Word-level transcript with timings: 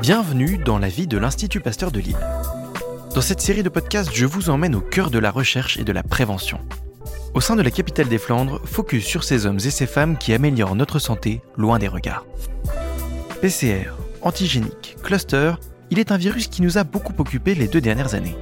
Bienvenue 0.00 0.58
dans 0.58 0.78
la 0.78 0.88
vie 0.88 1.06
de 1.06 1.16
l'Institut 1.18 1.60
Pasteur 1.60 1.90
de 1.90 2.00
Lille. 2.00 2.16
Dans 3.14 3.20
cette 3.20 3.40
série 3.40 3.62
de 3.62 3.68
podcasts, 3.68 4.10
je 4.12 4.26
vous 4.26 4.50
emmène 4.50 4.74
au 4.74 4.80
cœur 4.80 5.10
de 5.10 5.18
la 5.18 5.30
recherche 5.30 5.78
et 5.78 5.84
de 5.84 5.92
la 5.92 6.02
prévention. 6.02 6.58
Au 7.32 7.40
sein 7.40 7.56
de 7.56 7.62
la 7.62 7.70
capitale 7.70 8.08
des 8.08 8.18
Flandres, 8.18 8.60
focus 8.64 9.04
sur 9.04 9.24
ces 9.24 9.46
hommes 9.46 9.60
et 9.64 9.70
ces 9.70 9.86
femmes 9.86 10.18
qui 10.18 10.34
améliorent 10.34 10.76
notre 10.76 10.98
santé 10.98 11.40
loin 11.56 11.78
des 11.78 11.88
regards. 11.88 12.26
PCR, 13.40 13.92
antigénique, 14.22 14.96
cluster, 15.02 15.54
il 15.90 15.98
est 15.98 16.12
un 16.12 16.16
virus 16.16 16.48
qui 16.48 16.62
nous 16.62 16.78
a 16.78 16.84
beaucoup 16.84 17.14
occupés 17.18 17.54
les 17.54 17.68
deux 17.68 17.80
dernières 17.80 18.14
années. 18.14 18.36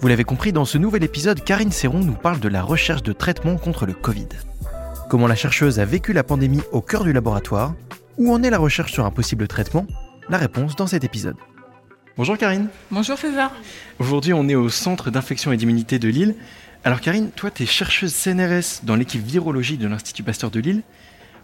Vous 0.00 0.08
l'avez 0.08 0.24
compris, 0.24 0.52
dans 0.52 0.64
ce 0.64 0.76
nouvel 0.76 1.02
épisode, 1.04 1.42
Karine 1.42 1.72
Serron 1.72 2.00
nous 2.00 2.14
parle 2.14 2.40
de 2.40 2.48
la 2.48 2.62
recherche 2.62 3.02
de 3.02 3.12
traitement 3.12 3.56
contre 3.56 3.86
le 3.86 3.94
Covid. 3.94 4.28
Comment 5.08 5.26
la 5.26 5.34
chercheuse 5.34 5.80
a 5.80 5.84
vécu 5.84 6.12
la 6.12 6.24
pandémie 6.24 6.62
au 6.72 6.80
cœur 6.80 7.04
du 7.04 7.12
laboratoire 7.12 7.74
Où 8.18 8.32
en 8.32 8.42
est 8.42 8.48
la 8.48 8.56
recherche 8.56 8.92
sur 8.92 9.04
un 9.04 9.10
possible 9.10 9.46
traitement? 9.46 9.86
La 10.30 10.38
réponse 10.38 10.74
dans 10.74 10.86
cet 10.86 11.04
épisode. 11.04 11.36
Bonjour 12.16 12.38
Karine. 12.38 12.68
Bonjour 12.90 13.18
César. 13.18 13.52
Aujourd'hui, 13.98 14.32
on 14.32 14.48
est 14.48 14.54
au 14.54 14.70
Centre 14.70 15.10
d'infection 15.10 15.52
et 15.52 15.58
d'immunité 15.58 15.98
de 15.98 16.08
Lille. 16.08 16.34
Alors 16.82 17.02
Karine, 17.02 17.30
toi, 17.30 17.50
tu 17.50 17.64
es 17.64 17.66
chercheuse 17.66 18.14
CNRS 18.14 18.84
dans 18.84 18.96
l'équipe 18.96 19.22
virologie 19.22 19.76
de 19.76 19.86
l'Institut 19.86 20.22
Pasteur 20.22 20.50
de 20.50 20.60
Lille. 20.60 20.82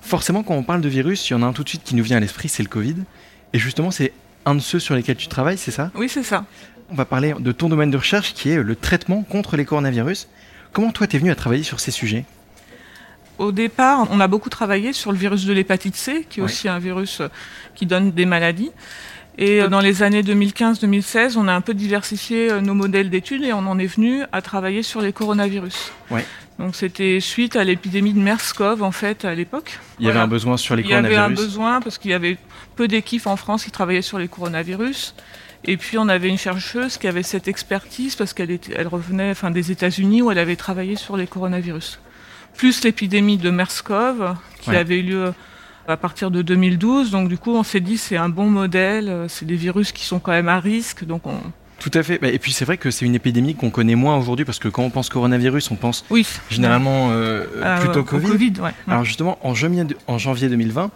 Forcément, 0.00 0.42
quand 0.42 0.54
on 0.54 0.62
parle 0.62 0.80
de 0.80 0.88
virus, 0.88 1.28
il 1.28 1.34
y 1.34 1.36
en 1.36 1.42
a 1.42 1.46
un 1.46 1.52
tout 1.52 1.62
de 1.62 1.68
suite 1.68 1.84
qui 1.84 1.94
nous 1.94 2.02
vient 2.02 2.16
à 2.16 2.20
l'esprit, 2.20 2.48
c'est 2.48 2.62
le 2.62 2.70
Covid. 2.70 2.96
Et 3.52 3.58
justement, 3.58 3.90
c'est 3.90 4.14
un 4.46 4.54
de 4.54 4.60
ceux 4.60 4.78
sur 4.78 4.94
lesquels 4.94 5.16
tu 5.16 5.28
travailles, 5.28 5.58
c'est 5.58 5.72
ça? 5.72 5.90
Oui, 5.94 6.08
c'est 6.08 6.22
ça. 6.22 6.46
On 6.88 6.94
va 6.94 7.04
parler 7.04 7.34
de 7.38 7.52
ton 7.52 7.68
domaine 7.68 7.90
de 7.90 7.98
recherche 7.98 8.32
qui 8.32 8.48
est 8.48 8.62
le 8.62 8.76
traitement 8.76 9.24
contre 9.24 9.58
les 9.58 9.66
coronavirus. 9.66 10.26
Comment 10.72 10.90
toi, 10.90 11.06
tu 11.06 11.16
es 11.16 11.18
venu 11.18 11.30
à 11.30 11.34
travailler 11.34 11.64
sur 11.64 11.80
ces 11.80 11.90
sujets? 11.90 12.24
Au 13.42 13.50
départ, 13.50 14.06
on 14.12 14.20
a 14.20 14.28
beaucoup 14.28 14.50
travaillé 14.50 14.92
sur 14.92 15.10
le 15.10 15.18
virus 15.18 15.46
de 15.46 15.52
l'hépatite 15.52 15.96
C, 15.96 16.24
qui 16.30 16.38
est 16.38 16.42
aussi 16.44 16.68
un 16.68 16.78
virus 16.78 17.20
euh, 17.20 17.26
qui 17.74 17.86
donne 17.86 18.12
des 18.12 18.24
maladies. 18.24 18.70
Et 19.36 19.60
euh, 19.60 19.66
dans 19.66 19.80
les 19.80 20.04
années 20.04 20.22
2015-2016, 20.22 21.36
on 21.36 21.48
a 21.48 21.52
un 21.52 21.60
peu 21.60 21.74
diversifié 21.74 22.52
euh, 22.52 22.60
nos 22.60 22.74
modèles 22.74 23.10
d'études 23.10 23.42
et 23.42 23.52
on 23.52 23.66
en 23.66 23.80
est 23.80 23.86
venu 23.86 24.22
à 24.30 24.42
travailler 24.42 24.84
sur 24.84 25.00
les 25.00 25.12
coronavirus. 25.12 25.90
Donc 26.60 26.76
c'était 26.76 27.18
suite 27.18 27.56
à 27.56 27.64
l'épidémie 27.64 28.12
de 28.12 28.20
MERS-CoV 28.20 28.80
en 28.80 28.92
fait 28.92 29.24
à 29.24 29.34
l'époque. 29.34 29.80
Il 29.98 30.06
y 30.06 30.08
avait 30.08 30.20
un 30.20 30.28
besoin 30.28 30.56
sur 30.56 30.76
les 30.76 30.84
Il 30.84 30.90
y 30.90 30.94
avait 30.94 31.08
un 31.08 31.22
coronavirus. 31.22 31.44
besoin 31.44 31.80
parce 31.80 31.98
qu'il 31.98 32.12
y 32.12 32.14
avait 32.14 32.38
peu 32.76 32.86
d'équipes 32.86 33.26
en 33.26 33.34
France 33.34 33.64
qui 33.64 33.72
travaillaient 33.72 34.02
sur 34.02 34.20
les 34.20 34.28
coronavirus. 34.28 35.16
Et 35.64 35.76
puis 35.76 35.98
on 35.98 36.08
avait 36.08 36.28
une 36.28 36.38
chercheuse 36.38 36.96
qui 36.96 37.08
avait 37.08 37.24
cette 37.24 37.48
expertise 37.48 38.14
parce 38.14 38.34
qu'elle 38.34 38.56
elle 38.72 38.86
revenait 38.86 39.32
enfin, 39.32 39.50
des 39.50 39.72
États-Unis 39.72 40.22
où 40.22 40.30
elle 40.30 40.38
avait 40.38 40.54
travaillé 40.54 40.94
sur 40.94 41.16
les 41.16 41.26
coronavirus. 41.26 41.98
Plus 42.56 42.84
l'épidémie 42.84 43.38
de 43.38 43.50
MERS-CoV 43.50 44.34
qui 44.60 44.70
Ouais. 44.70 44.76
avait 44.76 44.98
eu 45.00 45.02
lieu 45.02 45.32
à 45.88 45.96
partir 45.96 46.30
de 46.30 46.42
2012. 46.42 47.10
Donc 47.10 47.28
du 47.28 47.38
coup 47.38 47.52
on 47.54 47.62
s'est 47.62 47.80
dit 47.80 47.98
c'est 47.98 48.16
un 48.16 48.28
bon 48.28 48.48
modèle, 48.48 49.08
euh, 49.08 49.26
c'est 49.28 49.46
des 49.46 49.56
virus 49.56 49.92
qui 49.92 50.04
sont 50.04 50.20
quand 50.20 50.32
même 50.32 50.48
à 50.48 50.60
risque. 50.60 51.04
Donc 51.04 51.26
on... 51.26 51.34
Tout 51.80 51.90
à 51.94 52.02
fait. 52.04 52.20
Et 52.32 52.38
puis 52.38 52.52
c'est 52.52 52.64
vrai 52.64 52.76
que 52.76 52.92
c'est 52.92 53.04
une 53.04 53.16
épidémie 53.16 53.56
qu'on 53.56 53.70
connaît 53.70 53.96
moins 53.96 54.16
aujourd'hui 54.16 54.44
parce 54.44 54.60
que 54.60 54.68
quand 54.68 54.84
on 54.84 54.90
pense 54.90 55.08
coronavirus, 55.08 55.70
on 55.72 55.74
pense 55.76 56.04
Oui. 56.10 56.24
généralement 56.48 57.08
euh, 57.10 57.44
Euh, 57.56 57.80
plutôt 57.80 58.04
Covid. 58.04 58.28
Covid 58.28 58.52
ouais. 58.62 58.70
Alors 58.86 59.04
justement, 59.04 59.38
en 59.42 59.54
janvier, 59.54 59.84
en 60.06 60.18
janvier 60.18 60.48
2020, 60.48 60.92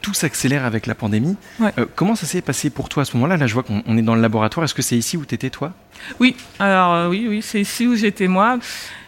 tout 0.00 0.14
s'accélère 0.14 0.64
avec 0.64 0.86
la 0.86 0.94
pandémie. 0.94 1.36
Ouais. 1.60 1.72
Euh, 1.78 1.86
comment 1.94 2.14
ça 2.16 2.26
s'est 2.26 2.40
passé 2.42 2.70
pour 2.70 2.88
toi 2.88 3.02
à 3.02 3.04
ce 3.04 3.16
moment-là? 3.16 3.36
Là, 3.36 3.46
je 3.46 3.54
vois 3.54 3.62
qu'on 3.62 3.82
on 3.86 3.96
est 3.96 4.02
dans 4.02 4.14
le 4.14 4.20
laboratoire. 4.22 4.64
Est-ce 4.64 4.74
que 4.74 4.82
c'est 4.82 4.96
ici 4.96 5.16
où 5.16 5.24
tu 5.24 5.34
étais 5.34 5.50
toi? 5.50 5.72
Oui, 6.20 6.36
alors 6.58 6.94
euh, 6.94 7.08
oui, 7.08 7.26
oui, 7.28 7.42
c'est 7.42 7.60
ici 7.60 7.86
où 7.86 7.94
j'étais 7.94 8.26
moi. 8.28 8.58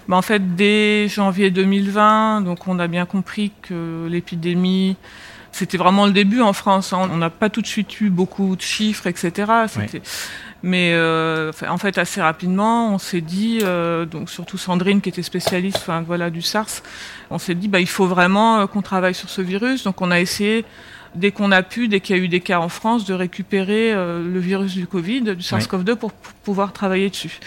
Bah, 0.09 0.17
en 0.17 0.23
fait, 0.23 0.55
dès 0.55 1.09
janvier 1.09 1.51
2020, 1.51 2.43
donc 2.43 2.69
on 2.69 2.79
a 2.79 2.87
bien 2.87 3.07
compris 3.07 3.53
que 3.63 4.07
l'épidémie, 4.09 4.97
c'était 5.53 5.79
vraiment 5.79 6.07
le 6.07 6.13
début 6.13 6.41
en 6.43 6.53
France. 6.53 6.93
hein. 6.93 7.09
On 7.13 7.17
n'a 7.17 7.31
pas 7.31 7.49
tout 7.51 7.63
de 7.63 7.67
suite 7.67 8.01
eu 8.01 8.11
beaucoup 8.11 8.55
de 8.57 8.61
chiffres, 8.63 9.07
etc. 9.07 9.51
C'était- 9.69 10.03
Mais 10.63 10.93
euh, 10.95 11.53
en 11.69 11.79
fait, 11.79 11.99
assez 11.99 12.21
rapidement, 12.21 12.93
on 12.95 12.99
s'est 12.99 13.21
dit, 13.21 13.61
euh, 13.63 14.05
donc 14.07 14.31
surtout 14.31 14.59
Sandrine 14.59 15.01
qui 15.01 15.09
était 15.09 15.23
spécialiste, 15.23 15.79
enfin 15.79 16.03
voilà, 16.05 16.31
du 16.31 16.43
SARS, 16.43 16.83
on 17.31 17.39
s'est 17.39 17.55
dit, 17.55 17.69
bah 17.69 17.81
il 17.81 17.89
faut 17.89 18.07
vraiment 18.07 18.61
euh, 18.61 18.67
qu'on 18.67 18.83
travaille 18.83 19.15
sur 19.15 19.29
ce 19.29 19.43
virus. 19.43 19.85
Donc 19.85 20.01
on 20.01 20.11
a 20.11 20.19
essayé 20.19 20.65
dès 21.15 21.31
qu'on 21.31 21.53
a 21.53 21.63
pu, 21.63 21.89
dès 21.89 22.01
qu'il 22.01 22.17
y 22.17 22.19
a 22.19 22.23
eu 22.23 22.29
des 22.29 22.41
cas 22.41 22.59
en 22.59 22.69
France, 22.69 23.05
de 23.05 23.15
récupérer 23.15 23.93
euh, 23.93 24.23
le 24.23 24.41
virus 24.41 24.75
du 24.75 24.87
Covid, 24.87 25.23
du 25.23 25.43
SARS-CoV-2, 25.43 25.95
pour, 25.97 26.13
pour 26.13 26.33
pouvoir 26.35 26.73
travailler 26.73 27.11
dessus. 27.11 27.39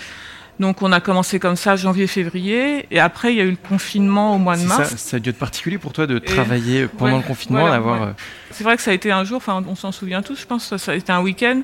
Donc 0.59 0.81
on 0.81 0.91
a 0.91 0.99
commencé 0.99 1.39
comme 1.39 1.55
ça 1.55 1.77
janvier-février, 1.77 2.85
et 2.91 2.99
après 2.99 3.33
il 3.33 3.37
y 3.37 3.41
a 3.41 3.45
eu 3.45 3.51
le 3.51 3.55
confinement 3.55 4.35
au 4.35 4.37
mois 4.37 4.57
de 4.57 4.63
mars. 4.63 4.89
ça, 4.89 4.97
ça 4.97 5.17
a 5.17 5.19
dû 5.19 5.29
être 5.29 5.37
particulier 5.37 5.77
pour 5.77 5.93
toi 5.93 6.05
de 6.05 6.19
travailler 6.19 6.87
pendant 6.87 7.13
ouais, 7.13 7.21
le 7.21 7.27
confinement, 7.27 7.61
voilà, 7.61 7.75
d'avoir. 7.75 8.01
ouais. 8.01 8.13
C'est 8.51 8.65
vrai 8.65 8.75
que 8.75 8.81
ça 8.81 8.91
a 8.91 8.93
été 8.93 9.09
un 9.09 9.23
jour, 9.23 9.37
enfin 9.37 9.63
on 9.67 9.75
s'en 9.75 9.93
souvient 9.93 10.21
tous, 10.21 10.41
je 10.41 10.45
pense, 10.45 10.75
ça 10.75 10.91
a 10.91 10.95
été 10.95 11.13
un 11.13 11.21
week-end. 11.21 11.61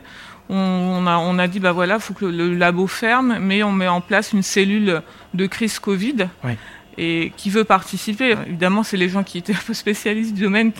On, 0.49 1.07
a, 1.07 1.17
on 1.17 1.39
a 1.39 1.47
dit 1.47 1.59
bah 1.59 1.71
voilà, 1.71 1.99
faut 1.99 2.13
que 2.13 2.25
le, 2.25 2.31
le 2.31 2.55
labo 2.55 2.87
ferme, 2.87 3.39
mais 3.39 3.63
on 3.63 3.71
met 3.71 3.87
en 3.87 4.01
place 4.01 4.33
une 4.33 4.43
cellule 4.43 5.01
de 5.33 5.45
crise 5.47 5.79
Covid. 5.79 6.27
Ouais. 6.43 6.57
Et 6.97 7.33
qui 7.35 7.49
veut 7.49 7.65
participer 7.65 8.35
Évidemment, 8.47 8.83
c'est 8.83 8.95
les 8.95 9.09
gens 9.09 9.23
qui 9.23 9.37
étaient 9.37 9.53
un 9.53 9.65
peu 9.65 9.73
spécialistes 9.73 10.33
du 10.33 10.43
domaine 10.43 10.71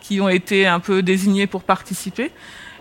qui 0.00 0.20
ont 0.20 0.28
été 0.28 0.66
un 0.66 0.80
peu 0.80 1.02
désignés 1.02 1.46
pour 1.46 1.62
participer. 1.62 2.30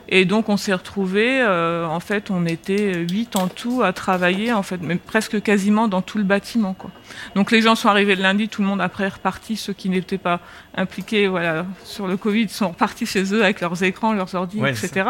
Et 0.10 0.26
donc 0.26 0.48
on 0.48 0.56
s'est 0.56 0.74
retrouvés, 0.74 1.42
euh, 1.42 1.86
en 1.86 2.00
fait 2.00 2.32
on 2.32 2.46
était 2.46 3.06
huit 3.12 3.36
en 3.36 3.48
tout 3.50 3.84
à 3.84 3.92
travailler, 3.92 4.54
en 4.54 4.64
fait, 4.64 4.82
même 4.82 5.00
presque 5.00 5.42
quasiment 5.42 5.88
dans 5.90 6.02
tout 6.02 6.18
le 6.18 6.24
bâtiment. 6.24 6.74
Quoi. 6.74 6.92
Donc 7.36 7.52
les 7.52 7.62
gens 7.62 7.76
sont 7.76 7.90
arrivés 7.90 8.16
le 8.16 8.22
lundi, 8.22 8.48
tout 8.48 8.62
le 8.62 8.68
monde 8.70 8.80
après 8.80 9.06
est 9.06 9.10
reparti, 9.10 9.58
ceux 9.58 9.74
qui 9.74 9.90
n'étaient 9.90 10.18
pas 10.18 10.40
impliqués 10.76 11.28
voilà, 11.28 11.66
sur 11.84 12.08
le 12.08 12.16
Covid 12.16 12.48
sont 12.48 12.70
repartis 12.70 13.06
chez 13.06 13.34
eux 13.34 13.44
avec 13.44 13.60
leurs 13.60 13.84
écrans, 13.84 14.14
leurs 14.14 14.34
ordi, 14.34 14.62
Ouais, 14.62 14.72
etc. 14.72 15.10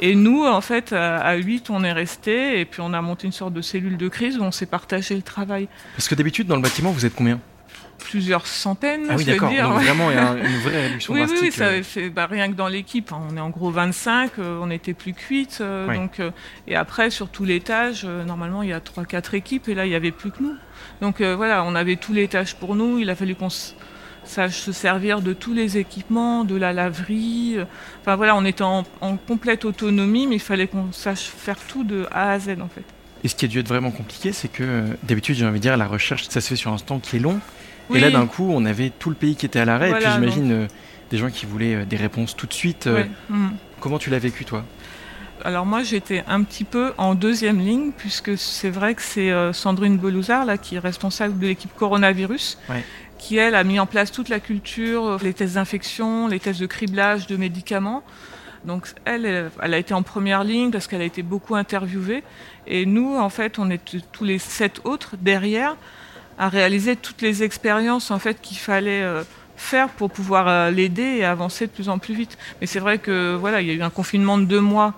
Et 0.00 0.14
nous, 0.14 0.44
en 0.46 0.60
fait, 0.60 0.92
à 0.92 1.16
à 1.18 1.34
huit, 1.36 1.70
on 1.70 1.82
est 1.84 1.92
restés 1.92 2.60
et 2.60 2.64
puis 2.64 2.80
on 2.80 2.92
a 2.94 3.00
monté 3.02 3.26
une 3.26 3.32
sorte 3.32 3.52
de 3.52 3.60
cellule 3.62 3.96
de 3.96 4.08
crise 4.08 4.38
où 4.38 4.42
on 4.42 4.52
s'est 4.52 4.66
partagé 4.66 5.14
le 5.16 5.22
travail. 5.22 5.68
Parce 5.96 6.08
que 6.08 6.14
d'habitude, 6.14 6.46
dans 6.46 6.56
le 6.56 6.62
bâtiment, 6.62 6.90
vous 6.92 7.04
êtes 7.04 7.14
combien? 7.14 7.40
Plusieurs 7.98 8.46
centaines, 8.46 9.06
Ah 9.10 9.16
oui, 9.16 9.24
d'accord. 9.24 9.50
vraiment, 9.50 10.10
il 10.10 10.14
y 10.14 10.18
a 10.20 10.30
un- 10.30 10.36
une 10.36 10.58
vraie 10.62 10.82
réduction 10.86 11.12
Oui, 11.14 11.20
oui, 11.22 11.26
drastique. 11.26 11.50
oui, 11.50 11.52
ça, 11.52 11.64
euh. 11.64 11.82
c'est 11.82 12.10
bah, 12.10 12.26
rien 12.30 12.48
que 12.48 12.54
dans 12.54 12.68
l'équipe, 12.68 13.12
hein, 13.12 13.20
on 13.28 13.36
est 13.36 13.40
en 13.40 13.50
gros 13.50 13.70
25, 13.72 14.38
euh, 14.38 14.60
on 14.62 14.68
n'était 14.68 14.94
plus 14.94 15.12
que 15.14 15.20
8. 15.28 15.58
euh, 15.60 15.92
donc, 15.92 16.22
et 16.68 16.76
après, 16.76 17.10
sur 17.10 17.28
tout 17.28 17.44
l'étage, 17.44 18.04
normalement, 18.04 18.62
il 18.62 18.68
y 18.68 18.72
a 18.72 18.78
3-4 18.80 19.34
équipes, 19.34 19.68
et 19.68 19.74
là, 19.74 19.84
il 19.84 19.88
n'y 19.88 19.96
avait 19.96 20.12
plus 20.12 20.30
que 20.30 20.40
nous. 20.40 20.54
Donc 21.00 21.20
euh, 21.20 21.34
voilà, 21.34 21.64
on 21.64 21.74
avait 21.74 21.96
tout 21.96 22.12
l'étage 22.12 22.54
pour 22.54 22.76
nous, 22.76 23.00
il 23.00 23.10
a 23.10 23.16
fallu 23.16 23.34
qu'on 23.34 23.48
s- 23.48 23.74
sache 24.28 24.56
se 24.58 24.72
servir 24.72 25.20
de 25.20 25.32
tous 25.32 25.52
les 25.54 25.78
équipements, 25.78 26.44
de 26.44 26.56
la 26.56 26.72
laverie. 26.72 27.54
euh, 27.56 27.64
Enfin 28.02 28.16
voilà, 28.16 28.36
on 28.36 28.44
était 28.44 28.62
en, 28.64 28.84
en 29.00 29.16
complète 29.16 29.64
autonomie, 29.64 30.26
mais 30.26 30.36
il 30.36 30.40
fallait 30.40 30.66
qu'on 30.66 30.92
sache 30.92 31.24
faire 31.36 31.56
tout 31.68 31.84
de 31.84 32.06
A 32.10 32.32
à 32.32 32.38
Z, 32.38 32.50
en 32.60 32.68
fait. 32.68 32.84
Et 33.24 33.28
ce 33.28 33.34
qui 33.34 33.44
a 33.44 33.48
dû 33.48 33.58
être 33.58 33.68
vraiment 33.68 33.90
compliqué, 33.90 34.32
c'est 34.32 34.48
que 34.48 34.62
euh, 34.62 34.82
d'habitude, 35.02 35.34
j'ai 35.36 35.44
envie 35.46 35.58
de 35.58 35.62
dire, 35.62 35.76
la 35.76 35.86
recherche, 35.88 36.28
ça 36.28 36.40
se 36.40 36.48
fait 36.48 36.56
sur 36.56 36.72
un 36.72 36.76
temps 36.76 36.98
qui 37.00 37.16
est 37.16 37.20
long. 37.20 37.40
Oui. 37.90 37.98
Et 37.98 38.00
là, 38.00 38.10
d'un 38.10 38.26
coup, 38.26 38.48
on 38.50 38.64
avait 38.64 38.90
tout 38.90 39.08
le 39.10 39.16
pays 39.16 39.34
qui 39.34 39.46
était 39.46 39.58
à 39.60 39.64
l'arrêt. 39.64 39.90
et 39.90 39.94
puis 39.94 40.04
j'imagine 40.12 40.52
euh, 40.52 40.66
des 41.10 41.16
gens 41.18 41.30
qui 41.30 41.46
voulaient 41.46 41.74
euh, 41.76 41.84
des 41.84 41.96
réponses 41.96 42.36
tout 42.36 42.46
de 42.46 42.52
suite. 42.52 42.86
euh, 42.86 43.02
Ouais. 43.02 43.10
Mm. 43.30 43.48
Comment 43.80 43.98
tu 43.98 44.10
l'as 44.10 44.18
vécu, 44.18 44.44
toi? 44.44 44.62
Alors 45.44 45.64
moi 45.66 45.84
j'étais 45.84 46.24
un 46.26 46.42
petit 46.42 46.64
peu 46.64 46.92
en 46.98 47.14
deuxième 47.14 47.60
ligne 47.60 47.92
puisque 47.96 48.36
c'est 48.36 48.70
vrai 48.70 48.96
que 48.96 49.02
c'est 49.02 49.30
Sandrine 49.52 49.96
Belouzard 49.96 50.44
là 50.44 50.58
qui 50.58 50.74
est 50.74 50.80
responsable 50.80 51.38
de 51.38 51.46
l'équipe 51.46 51.70
coronavirus 51.76 52.58
Ouais. 52.68 52.82
Qui 53.18 53.36
elle 53.36 53.54
a 53.54 53.64
mis 53.64 53.80
en 53.80 53.86
place 53.86 54.12
toute 54.12 54.28
la 54.28 54.40
culture, 54.40 55.04
euh, 55.06 55.18
les 55.22 55.34
tests 55.34 55.54
d'infection, 55.54 56.28
les 56.28 56.40
tests 56.40 56.60
de 56.60 56.66
criblage 56.66 57.26
de 57.26 57.36
médicaments. 57.36 58.02
Donc 58.64 58.88
elle, 59.04 59.24
elle, 59.26 59.50
elle 59.62 59.74
a 59.74 59.78
été 59.78 59.94
en 59.94 60.02
première 60.02 60.44
ligne 60.44 60.70
parce 60.70 60.86
qu'elle 60.86 61.00
a 61.00 61.04
été 61.04 61.22
beaucoup 61.22 61.54
interviewée 61.54 62.24
et 62.66 62.86
nous 62.86 63.16
en 63.16 63.28
fait 63.28 63.58
on 63.58 63.70
est 63.70 63.80
tous 64.12 64.24
les 64.24 64.38
sept 64.38 64.80
autres 64.84 65.16
derrière 65.16 65.76
à 66.38 66.48
réaliser 66.48 66.96
toutes 66.96 67.22
les 67.22 67.42
expériences 67.42 68.10
en 68.10 68.18
fait 68.18 68.40
qu'il 68.40 68.58
fallait 68.58 69.02
euh, 69.02 69.22
faire 69.56 69.88
pour 69.88 70.10
pouvoir 70.10 70.48
euh, 70.48 70.70
l'aider 70.70 71.18
et 71.18 71.24
avancer 71.24 71.66
de 71.66 71.72
plus 71.72 71.88
en 71.88 71.98
plus 71.98 72.14
vite. 72.14 72.38
Mais 72.60 72.66
c'est 72.66 72.78
vrai 72.78 72.98
que 72.98 73.34
voilà, 73.34 73.60
il 73.60 73.66
y 73.66 73.70
a 73.70 73.74
eu 73.74 73.82
un 73.82 73.90
confinement 73.90 74.38
de 74.38 74.44
deux 74.44 74.60
mois. 74.60 74.94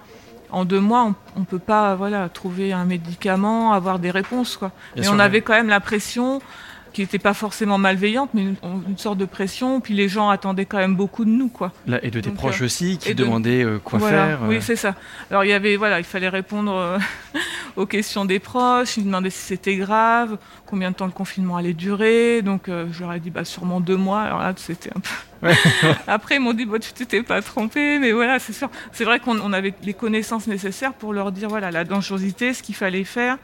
En 0.53 0.65
deux 0.65 0.81
mois, 0.81 1.15
on 1.37 1.41
ne 1.41 1.45
peut 1.45 1.61
pas 1.61 1.95
voilà, 1.95 2.29
trouver 2.29 2.73
un 2.73 2.85
médicament, 2.85 3.73
avoir 3.73 4.01
des 4.01 4.11
réponses. 4.11 4.57
Quoi. 4.57 4.73
Bien 4.95 5.03
mais 5.03 5.03
sûr, 5.05 5.15
on 5.15 5.19
avait 5.21 5.43
quand 5.43 5.53
même 5.53 5.69
la 5.69 5.81
pression 5.81 6.43
qui 6.93 7.03
n'était 7.03 7.19
pas 7.19 7.35
forcément 7.35 7.79
malveillante, 7.79 8.31
mais 8.35 8.43
une, 8.43 8.57
une 8.89 8.99
sorte 8.99 9.19
de 9.19 9.25
pression. 9.25 9.81
Puis 9.81 9.95
les 9.95 10.09
gens 10.09 10.29
attendaient 10.29 10.65
quand 10.65 10.79
même 10.79 10.97
beaucoup 10.97 11.25
de 11.25 11.31
nous. 11.31 11.49
Quoi. 11.49 11.73
Là, 11.87 11.99
Et 12.03 12.11
de 12.11 12.21
tes 12.21 12.31
Donc, 12.31 12.39
proches 12.39 12.63
euh, 12.63 12.65
aussi, 12.67 12.99
qui 12.99 13.15
de- 13.15 13.23
demandaient 13.25 13.63
euh, 13.65 13.79
quoi 13.79 13.99
Voilà. 13.99 14.27
faire. 14.27 14.43
euh, 14.45 14.49
Oui, 14.49 14.59
c'est 14.61 14.77
ça. 14.77 14.95
Alors 15.31 15.45
il 15.45 15.51
y 15.51 15.53
avait, 15.53 15.77
voilà, 15.77 15.99
il 15.99 16.05
fallait 16.05 16.29
répondre 16.29 16.73
euh, 16.75 16.99
aux 17.77 17.87
questions 17.87 18.25
des 18.25 18.39
proches. 18.39 18.97
Ils 18.97 19.05
demandaient 19.05 19.31
si 19.31 19.39
c'était 19.43 19.77
grave, 19.77 20.37
combien 20.67 20.91
de 20.91 20.97
temps 20.97 21.07
le 21.07 21.13
confinement 21.13 21.57
allait 21.57 21.75
durer. 21.75 22.43
Donc 22.43 22.69
euh, 22.69 22.87
je 22.93 23.01
leur 23.03 23.13
ai 23.13 23.21
dit, 23.21 23.31
bah 23.31 23.45
sûrement 23.45 23.81
deux 23.81 23.97
mois. 23.97 24.23
Alors 24.23 24.41
là, 24.41 24.53
c'était 24.57 24.91
un 24.97 25.01
peu. 25.01 25.47
Ouais. 25.47 25.55
Après, 26.07 26.37
ils 26.37 26.41
m'ont 26.41 26.53
dit, 26.53 26.67
bah, 26.67 26.79
tu 26.79 26.93
t'étais 26.93 27.23
pas 27.23 27.41
trompé, 27.41 27.99
mais 27.99 28.13
voilà, 28.13 28.39
c'est 28.39 28.53
sûr. 28.53 28.69
C'est 28.93 29.05
vrai 29.05 29.21
qu'on 29.21 29.39
on 29.41 29.53
avait 29.53 29.73
les 29.85 29.95
connaissances 29.95 30.47
nécessaires 30.47 30.93
pour 30.93 31.13
leur 31.13 31.33
dire, 31.33 31.49
voilà, 31.49 31.71
la 31.71 31.85
dangerosité, 31.85 32.53
ce 32.53 32.63
qu'il 32.63 32.75
fallait 32.75 33.05
faire, 33.05 33.39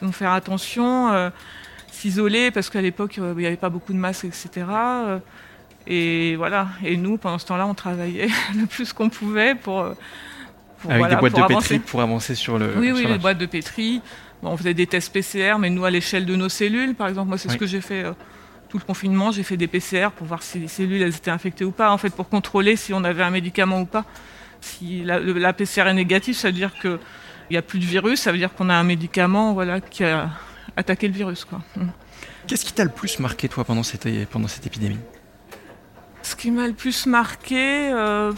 donc 0.00 0.12
faire 0.14 0.32
attention, 0.32 1.10
euh, 1.12 1.28
s'isoler, 2.00 2.50
parce 2.50 2.70
qu'à 2.70 2.80
l'époque, 2.80 3.18
euh, 3.18 3.34
il 3.36 3.40
n'y 3.40 3.46
avait 3.46 3.56
pas 3.56 3.68
beaucoup 3.68 3.92
de 3.92 3.98
masques, 3.98 4.24
etc. 4.24 4.50
Euh, 4.68 5.18
Et 5.86 6.36
voilà. 6.36 6.68
Et 6.84 6.96
nous, 6.96 7.16
pendant 7.16 7.38
ce 7.38 7.46
temps-là, 7.46 7.66
on 7.66 7.74
travaillait 7.74 8.28
le 8.58 8.66
plus 8.66 8.92
qu'on 8.92 9.08
pouvait 9.08 9.54
pour. 9.54 9.84
pour 10.80 10.90
Avec 10.90 11.08
des 11.08 11.16
boîtes 11.16 11.36
de 11.36 11.46
pétri 11.46 11.78
pour 11.78 12.00
avancer 12.00 12.34
sur 12.34 12.58
le. 12.58 12.74
Oui, 12.76 12.92
oui, 12.92 13.06
les 13.06 13.18
boîtes 13.18 13.38
de 13.38 13.46
pétri. 13.46 14.00
on 14.42 14.56
faisait 14.56 14.74
des 14.74 14.86
tests 14.86 15.12
PCR, 15.12 15.58
mais 15.58 15.70
nous, 15.70 15.84
à 15.84 15.90
l'échelle 15.90 16.26
de 16.26 16.36
nos 16.36 16.48
cellules, 16.48 16.94
par 16.94 17.08
exemple, 17.08 17.28
moi, 17.28 17.38
c'est 17.38 17.50
ce 17.50 17.56
que 17.56 17.66
j'ai 17.66 17.80
fait 17.80 18.04
tout 18.70 18.78
le 18.78 18.84
confinement, 18.84 19.32
j'ai 19.32 19.42
fait 19.42 19.56
des 19.56 19.66
PCR 19.66 20.10
pour 20.16 20.28
voir 20.28 20.42
si 20.42 20.60
les 20.60 20.68
cellules 20.68 21.02
elles 21.02 21.16
étaient 21.16 21.32
infectées 21.32 21.64
ou 21.64 21.72
pas, 21.72 21.90
en 21.90 21.98
fait, 21.98 22.10
pour 22.10 22.28
contrôler 22.28 22.76
si 22.76 22.94
on 22.94 23.02
avait 23.02 23.24
un 23.24 23.30
médicament 23.30 23.80
ou 23.80 23.84
pas. 23.84 24.04
Si 24.60 25.02
la, 25.02 25.52
PCR 25.52 25.88
est 25.88 25.94
négative, 25.94 26.36
ça 26.36 26.48
veut 26.48 26.54
dire 26.54 26.72
qu'il 26.80 26.98
n'y 27.50 27.56
a 27.56 27.62
plus 27.62 27.80
de 27.80 27.84
virus, 27.84 28.20
ça 28.20 28.30
veut 28.30 28.38
dire 28.38 28.54
qu'on 28.54 28.70
a 28.70 28.74
un 28.74 28.84
médicament 28.84 29.52
voilà, 29.54 29.80
qui 29.80 30.04
a 30.04 30.30
attaqué 30.80 31.06
le 31.08 31.14
virus. 31.14 31.44
Quoi. 31.44 31.60
Mm. 31.76 31.88
Qu'est-ce 32.46 32.64
qui 32.64 32.72
t'a 32.72 32.84
le 32.84 32.90
plus 32.90 33.18
marqué, 33.20 33.48
toi, 33.48 33.64
pendant 33.64 33.82
cette, 33.82 34.08
pendant 34.28 34.48
cette 34.48 34.66
épidémie? 34.66 34.98
Ce 36.22 36.36
qui 36.36 36.50
m'a 36.50 36.66
le 36.66 36.74
plus 36.74 37.06
marqué, 37.06 37.90
euh, 37.92 38.32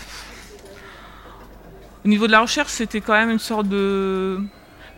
au 2.05 2.09
niveau 2.09 2.27
de 2.27 2.33
la 2.33 2.41
recherche, 2.41 2.71
c'était 2.71 3.01
quand 3.01 3.15
même 3.15 3.31
une 3.31 3.39
sorte 3.39 3.69
de, 3.69 4.41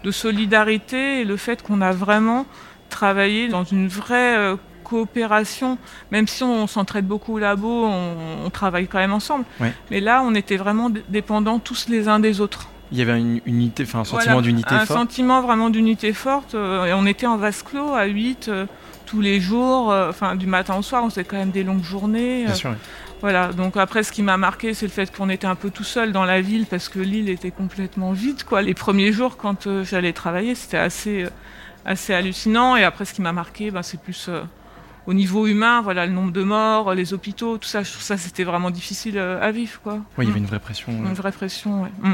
de 0.02 0.10
solidarité 0.10 1.20
et 1.20 1.24
le 1.24 1.36
fait 1.36 1.62
qu'on 1.62 1.80
a 1.80 1.92
vraiment 1.92 2.46
travaillé 2.90 3.48
dans 3.48 3.64
une 3.64 3.88
vraie 3.88 4.36
euh, 4.36 4.56
coopération, 4.84 5.78
même 6.12 6.28
si 6.28 6.42
on 6.44 6.66
s'entraide 6.66 7.06
beaucoup 7.06 7.34
au 7.34 7.38
labo, 7.38 7.86
on, 7.86 8.50
travaille 8.50 8.86
quand 8.86 8.98
même 8.98 9.12
ensemble. 9.12 9.44
Mais 9.90 10.00
là, 10.00 10.22
on 10.22 10.34
était 10.34 10.56
vraiment 10.56 10.90
dépendants 11.08 11.58
tous 11.58 11.88
les 11.88 12.06
uns 12.06 12.20
des 12.20 12.40
autres. 12.40 12.68
Il 12.94 12.98
y 12.98 13.02
avait 13.02 13.18
une 13.18 13.40
unité, 13.44 13.82
enfin 13.82 14.00
un 14.00 14.04
sentiment 14.04 14.40
d'unité 14.40 14.68
fort. 14.68 14.80
Un 14.80 14.86
sentiment 14.86 15.42
vraiment 15.42 15.68
d'unité 15.68 16.12
forte. 16.12 16.54
Euh, 16.54 16.84
et 16.84 16.92
on 16.92 17.06
était 17.06 17.26
en 17.26 17.36
vase 17.36 17.64
clos 17.64 17.92
à 17.92 18.04
8 18.04 18.46
euh, 18.46 18.66
tous 19.04 19.20
les 19.20 19.40
jours, 19.40 19.90
euh, 19.90 20.10
enfin 20.10 20.36
du 20.36 20.46
matin 20.46 20.76
au 20.76 20.82
soir. 20.82 21.02
On 21.02 21.10
faisait 21.10 21.24
quand 21.24 21.36
même 21.36 21.50
des 21.50 21.64
longues 21.64 21.82
journées. 21.82 22.44
Bien 22.44 22.54
sûr. 22.54 22.76
Voilà. 23.20 23.48
Donc 23.52 23.76
après, 23.76 24.04
ce 24.04 24.12
qui 24.12 24.22
m'a 24.22 24.36
marqué, 24.36 24.74
c'est 24.74 24.86
le 24.86 24.92
fait 24.92 25.12
qu'on 25.12 25.28
était 25.28 25.48
un 25.48 25.56
peu 25.56 25.70
tout 25.70 25.82
seul 25.82 26.12
dans 26.12 26.24
la 26.24 26.40
ville 26.40 26.66
parce 26.66 26.88
que 26.88 27.00
l'île 27.00 27.28
était 27.28 27.50
complètement 27.50 28.12
vide. 28.12 28.44
Quoi. 28.44 28.62
Les 28.62 28.74
premiers 28.74 29.10
jours, 29.10 29.36
quand 29.36 29.82
j'allais 29.82 30.12
travailler, 30.12 30.54
c'était 30.54 30.76
assez 30.76 31.26
assez 31.84 32.14
hallucinant. 32.14 32.76
Et 32.76 32.84
après, 32.84 33.06
ce 33.06 33.12
qui 33.12 33.22
m'a 33.22 33.32
marqué, 33.32 33.72
ben, 33.72 33.82
c'est 33.82 34.00
plus 34.00 34.30
au 35.08 35.14
niveau 35.14 35.48
humain, 35.48 35.82
voilà, 35.82 36.06
le 36.06 36.12
nombre 36.12 36.32
de 36.32 36.44
morts, 36.44 36.94
les 36.94 37.12
hôpitaux, 37.12 37.58
tout 37.58 37.68
ça, 37.68 37.82
ça 37.82 38.16
c'était 38.16 38.44
vraiment 38.44 38.70
difficile 38.70 39.18
à 39.18 39.50
vivre. 39.50 39.80
Quoi. 39.82 39.94
Oui, 40.16 40.26
il 40.26 40.28
y 40.28 40.30
avait 40.30 40.38
une 40.38 40.46
vraie 40.46 40.60
pression. 40.60 40.92
Une 40.92 41.12
vraie 41.12 41.32
pression, 41.32 41.82
oui. 41.82 42.10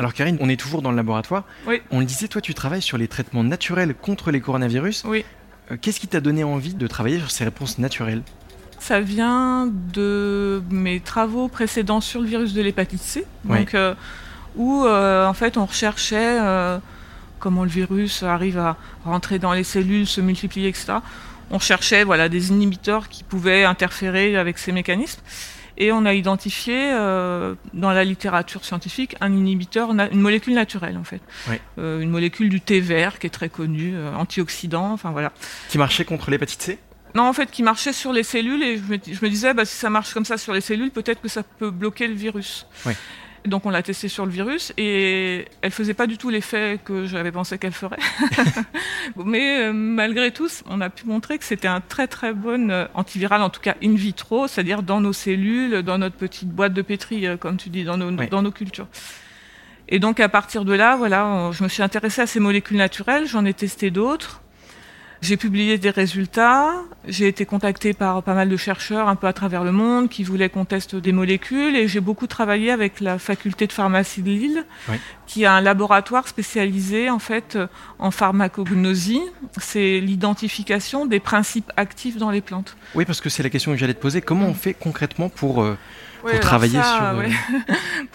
Alors 0.00 0.14
Karine, 0.14 0.38
on 0.40 0.48
est 0.48 0.58
toujours 0.58 0.80
dans 0.80 0.90
le 0.90 0.96
laboratoire. 0.96 1.44
Oui. 1.66 1.82
On 1.90 2.00
le 2.00 2.06
disait, 2.06 2.26
toi 2.26 2.40
tu 2.40 2.54
travailles 2.54 2.80
sur 2.80 2.96
les 2.96 3.06
traitements 3.06 3.44
naturels 3.44 3.94
contre 3.94 4.30
les 4.30 4.40
coronavirus. 4.40 5.02
Oui. 5.04 5.26
Euh, 5.70 5.76
qu'est-ce 5.78 6.00
qui 6.00 6.08
t'a 6.08 6.22
donné 6.22 6.42
envie 6.42 6.72
de 6.72 6.86
travailler 6.86 7.18
sur 7.18 7.30
ces 7.30 7.44
réponses 7.44 7.76
naturelles? 7.76 8.22
Ça 8.78 9.00
vient 9.00 9.70
de 9.92 10.62
mes 10.70 11.00
travaux 11.00 11.48
précédents 11.48 12.00
sur 12.00 12.22
le 12.22 12.28
virus 12.28 12.54
de 12.54 12.62
l'hépatite 12.62 13.02
C. 13.02 13.26
Donc, 13.44 13.74
euh, 13.74 13.94
où 14.56 14.86
euh, 14.86 15.26
en 15.26 15.34
fait 15.34 15.58
on 15.58 15.66
recherchait 15.66 16.38
euh, 16.40 16.78
comment 17.38 17.64
le 17.64 17.70
virus 17.70 18.22
arrive 18.22 18.56
à 18.56 18.78
rentrer 19.04 19.38
dans 19.38 19.52
les 19.52 19.64
cellules, 19.64 20.06
se 20.06 20.22
multiplier, 20.22 20.68
etc. 20.68 20.94
On 21.50 21.58
cherchait 21.58 22.04
voilà, 22.04 22.30
des 22.30 22.48
inhibiteurs 22.48 23.10
qui 23.10 23.22
pouvaient 23.22 23.64
interférer 23.64 24.38
avec 24.38 24.56
ces 24.56 24.72
mécanismes. 24.72 25.20
Et 25.78 25.92
on 25.92 26.04
a 26.04 26.14
identifié 26.14 26.92
euh, 26.92 27.54
dans 27.74 27.90
la 27.90 28.04
littérature 28.04 28.64
scientifique 28.64 29.16
un 29.20 29.32
inhibiteur, 29.32 29.90
une 29.90 30.20
molécule 30.20 30.54
naturelle 30.54 30.98
en 30.98 31.04
fait. 31.04 31.20
une 31.78 32.10
molécule 32.10 32.48
du 32.48 32.60
thé 32.60 32.80
vert 32.80 33.18
qui 33.18 33.26
est 33.26 33.30
très 33.30 33.48
connue, 33.48 33.94
antioxydant, 34.16 34.92
enfin 34.92 35.10
voilà. 35.10 35.32
Qui 35.68 35.78
marchait 35.78 36.04
contre 36.04 36.30
l'hépatite 36.30 36.62
C? 36.62 36.78
Non, 37.14 37.24
en 37.24 37.32
fait, 37.32 37.50
qui 37.50 37.62
marchait 37.62 37.92
sur 37.92 38.12
les 38.12 38.22
cellules 38.22 38.62
et 38.62 38.78
je 38.78 38.82
me, 38.84 39.28
disais, 39.28 39.54
bah, 39.54 39.64
si 39.64 39.76
ça 39.76 39.90
marche 39.90 40.14
comme 40.14 40.24
ça 40.24 40.38
sur 40.38 40.52
les 40.52 40.60
cellules, 40.60 40.90
peut-être 40.90 41.20
que 41.20 41.28
ça 41.28 41.42
peut 41.42 41.70
bloquer 41.70 42.06
le 42.06 42.14
virus. 42.14 42.66
Oui. 42.86 42.92
Donc 43.46 43.64
on 43.64 43.70
l'a 43.70 43.82
testé 43.82 44.08
sur 44.08 44.26
le 44.26 44.30
virus 44.30 44.72
et 44.76 45.46
elle 45.62 45.70
faisait 45.70 45.94
pas 45.94 46.06
du 46.06 46.18
tout 46.18 46.28
l'effet 46.28 46.78
que 46.84 47.06
j'avais 47.06 47.32
pensé 47.32 47.56
qu'elle 47.58 47.72
ferait. 47.72 47.98
Mais 49.16 49.62
euh, 49.62 49.72
malgré 49.72 50.30
tout, 50.30 50.48
on 50.66 50.80
a 50.80 50.90
pu 50.90 51.06
montrer 51.06 51.38
que 51.38 51.44
c'était 51.44 51.68
un 51.68 51.80
très 51.80 52.06
très 52.06 52.34
bon 52.34 52.70
euh, 52.70 52.86
antiviral, 52.92 53.40
en 53.40 53.48
tout 53.48 53.62
cas 53.62 53.76
in 53.82 53.94
vitro, 53.94 54.46
c'est-à-dire 54.46 54.82
dans 54.82 55.00
nos 55.00 55.14
cellules, 55.14 55.82
dans 55.82 55.96
notre 55.96 56.16
petite 56.16 56.50
boîte 56.50 56.74
de 56.74 56.82
pétri, 56.82 57.26
euh, 57.26 57.38
comme 57.38 57.56
tu 57.56 57.70
dis, 57.70 57.84
dans 57.84 57.96
nos, 57.96 58.10
dans 58.10 58.42
nos 58.42 58.50
cultures. 58.50 58.88
Et 59.88 59.98
donc 59.98 60.20
à 60.20 60.28
partir 60.28 60.66
de 60.66 60.74
là, 60.74 60.96
voilà, 60.96 61.50
je 61.52 61.64
me 61.64 61.68
suis 61.68 61.82
intéressée 61.82 62.20
à 62.20 62.26
ces 62.26 62.40
molécules 62.40 62.76
naturelles, 62.76 63.26
j'en 63.26 63.44
ai 63.46 63.54
testé 63.54 63.90
d'autres. 63.90 64.42
J'ai 65.22 65.36
publié 65.36 65.76
des 65.76 65.90
résultats, 65.90 66.72
j'ai 67.06 67.28
été 67.28 67.44
contactée 67.44 67.92
par 67.92 68.22
pas 68.22 68.32
mal 68.32 68.48
de 68.48 68.56
chercheurs 68.56 69.08
un 69.08 69.16
peu 69.16 69.26
à 69.26 69.34
travers 69.34 69.64
le 69.64 69.72
monde 69.72 70.08
qui 70.08 70.24
voulaient 70.24 70.48
qu'on 70.48 70.64
teste 70.64 70.96
des 70.96 71.12
molécules 71.12 71.76
et 71.76 71.88
j'ai 71.88 72.00
beaucoup 72.00 72.26
travaillé 72.26 72.70
avec 72.70 73.00
la 73.00 73.18
faculté 73.18 73.66
de 73.66 73.72
pharmacie 73.72 74.22
de 74.22 74.30
Lille 74.30 74.64
qui 75.26 75.44
a 75.44 75.52
un 75.52 75.60
laboratoire 75.60 76.26
spécialisé 76.26 77.10
en 77.10 77.18
fait 77.18 77.58
en 77.98 78.10
pharmacognosie, 78.10 79.20
c'est 79.60 80.00
l'identification 80.00 81.04
des 81.04 81.20
principes 81.20 81.70
actifs 81.76 82.16
dans 82.16 82.30
les 82.30 82.40
plantes. 82.40 82.76
Oui, 82.94 83.04
parce 83.04 83.20
que 83.20 83.28
c'est 83.28 83.42
la 83.42 83.50
question 83.50 83.72
que 83.72 83.78
j'allais 83.78 83.94
te 83.94 84.00
poser, 84.00 84.22
comment 84.22 84.46
on 84.46 84.54
fait 84.54 84.74
concrètement 84.74 85.28
pour 85.28 85.62
euh, 85.62 85.76
travailler 86.40 86.80
sur. 86.82 87.02
Euh, 87.02 87.28